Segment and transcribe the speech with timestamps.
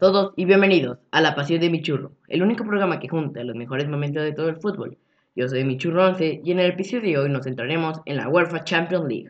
[0.00, 3.54] todos y bienvenidos a La Pasión de mi Churro, el único programa que junta los
[3.54, 4.96] mejores momentos de todo el fútbol.
[5.36, 8.30] Yo soy mi Churro 11 y en el episodio de hoy nos centraremos en la
[8.30, 9.28] UEFA Champions League.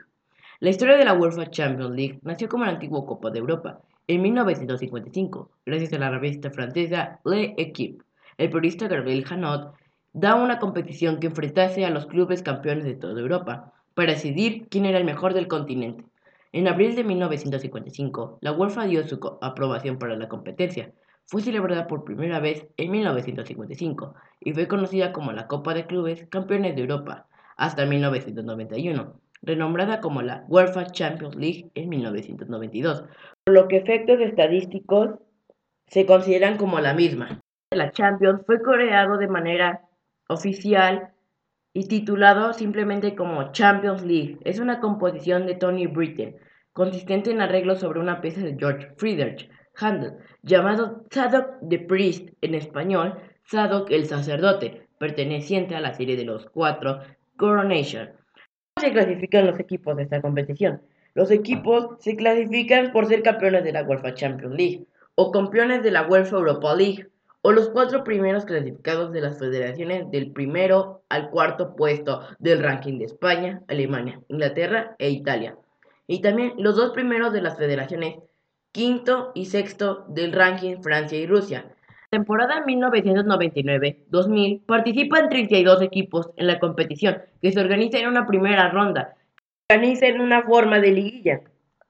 [0.61, 4.23] La historia de la UEFA Champions League nació como la antigua Copa de Europa en
[4.23, 8.05] 1955, gracias a la revista francesa Le Equipe.
[8.39, 9.75] El periodista Gabriel Hanot
[10.13, 14.87] da una competición que enfrentase a los clubes campeones de toda Europa para decidir quién
[14.87, 16.05] era el mejor del continente.
[16.53, 20.93] En abril de 1955, la UEFA dio su aprobación para la competencia.
[21.27, 26.27] Fue celebrada por primera vez en 1955 y fue conocida como la Copa de Clubes
[26.29, 33.05] Campeones de Europa hasta 1991, renombrada como la UEFA Champions League en 1992,
[33.45, 35.11] por lo que efectos estadísticos
[35.87, 37.41] se consideran como la misma.
[37.71, 39.83] La Champions fue creado de manera
[40.29, 41.13] oficial
[41.73, 44.39] y titulado simplemente como Champions League.
[44.45, 46.37] Es una composición de Tony Britten,
[46.73, 52.55] consistente en arreglos sobre una pieza de George Friedrich Handel, llamado Zadok the Priest en
[52.55, 57.01] español, Zadok el sacerdote, perteneciente a la serie de los cuatro
[57.37, 58.11] Coronation.
[58.75, 60.83] ¿Cómo se clasifican los equipos de esta competición?
[61.15, 65.91] Los equipos se clasifican por ser campeones de la UEFA Champions League o campeones de
[65.91, 67.09] la UEFA Europa League
[67.43, 72.99] o los cuatro primeros clasificados de las federaciones del primero al cuarto puesto del ranking
[72.99, 75.57] de España, Alemania, Inglaterra e Italia.
[76.07, 78.17] Y también los dos primeros de las federaciones
[78.73, 81.73] quinto y sexto del ranking Francia y Rusia.
[82.11, 89.15] Temporada 1999-2000 participan 32 equipos en la competición que se organiza en una primera ronda.
[89.69, 91.41] Se organiza en una forma de liguilla.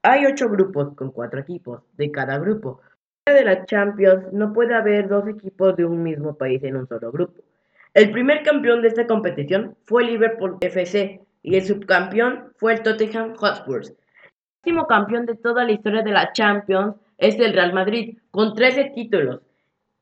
[0.02, 2.80] Hay ocho grupos con cuatro equipos de cada grupo
[3.26, 7.12] de la Champions no puede haber dos equipos de un mismo país en un solo
[7.12, 7.42] grupo.
[7.94, 12.82] El primer campeón de esta competición fue el Liverpool FC y el subcampeón fue el
[12.82, 13.83] Tottenham Hotspur.
[13.83, 13.95] El
[14.64, 18.92] último campeón de toda la historia de la Champions es el Real Madrid, con 13
[18.95, 19.40] títulos.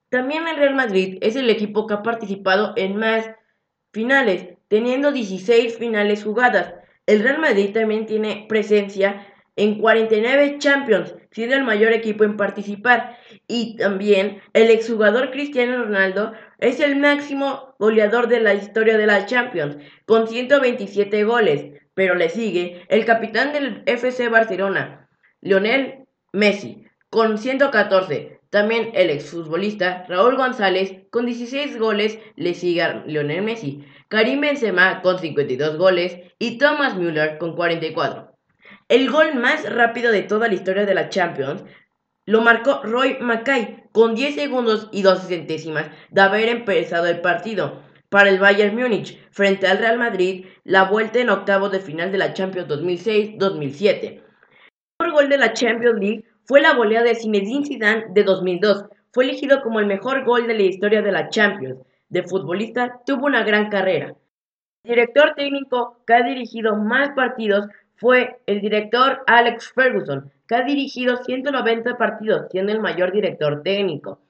[0.08, 3.30] También el Real Madrid es el equipo que ha participado en más
[3.92, 6.74] finales, teniendo 16 finales jugadas.
[7.06, 9.26] El Real Madrid también tiene presencia
[9.58, 13.18] en 49 Champions, siendo el mayor equipo en participar.
[13.48, 19.26] Y también el exjugador Cristiano Ronaldo es el máximo goleador de la historia de la
[19.26, 19.76] Champions,
[20.06, 21.72] con 127 goles.
[21.94, 25.08] Pero le sigue el capitán del FC Barcelona,
[25.40, 28.38] Lionel Messi, con 114.
[28.50, 33.84] También el exfutbolista Raúl González, con 16 goles, le sigue a Lionel Messi.
[34.06, 38.37] Karim Benzema, con 52 goles, y Thomas Müller, con 44.
[38.88, 41.62] El gol más rápido de toda la historia de la Champions
[42.24, 47.82] lo marcó Roy Mackay con 10 segundos y 12 centésimas de haber empezado el partido
[48.08, 52.18] para el Bayern Múnich frente al Real Madrid la vuelta en octavos de final de
[52.18, 54.22] la Champions 2006-2007.
[55.00, 58.86] El gol de la Champions League fue la goleada de Zinedine Zidane de 2002.
[59.12, 61.78] Fue elegido como el mejor gol de la historia de la Champions.
[62.08, 64.14] De futbolista tuvo una gran carrera.
[64.82, 67.66] El director técnico que ha dirigido más partidos
[67.98, 74.20] fue el director Alex Ferguson, que ha dirigido 190 partidos, siendo el mayor director técnico.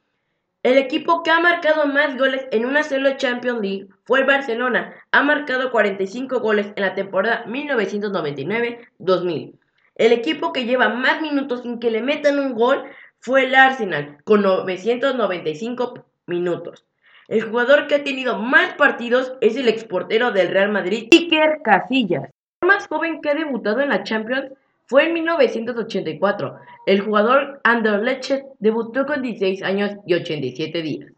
[0.63, 4.95] El equipo que ha marcado más goles en una sola Champions League fue el Barcelona.
[5.13, 9.55] Ha marcado 45 goles en la temporada 1999-2000.
[9.95, 12.85] El equipo que lleva más minutos sin que le metan un gol
[13.21, 16.85] fue el Arsenal, con 995 minutos.
[17.29, 22.31] El jugador que ha tenido más partidos es el exportero del Real Madrid, Iker Casillas
[22.69, 24.53] más joven que ha debutado en la Champions
[24.87, 26.61] fue en 1984.
[26.87, 28.31] El jugador Anderlecht
[28.61, 31.11] debutó con 16 años y 87 días.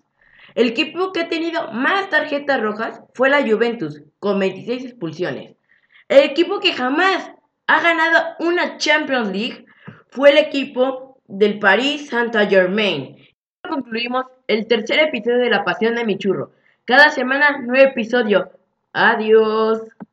[0.55, 5.55] El equipo que ha tenido más tarjetas rojas fue la Juventus, con 26 expulsiones.
[6.09, 7.31] El equipo que jamás
[7.66, 9.66] ha ganado una Champions League
[10.09, 13.16] fue el equipo del Paris Saint-Germain.
[13.69, 16.51] Concluimos el tercer episodio de La Pasión de mi Churro.
[16.84, 18.51] Cada semana, nuevo episodio.
[18.92, 19.83] Adiós.